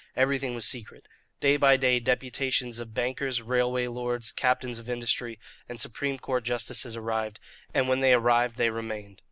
[0.15, 1.07] Everything was secret.
[1.41, 5.39] Day by day deputations of bankers, railway lords, captains of industry,
[5.69, 7.39] and Supreme Court justices arrived;
[7.71, 9.19] and when they arrived they remained.